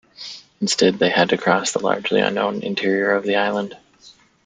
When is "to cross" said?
1.29-1.73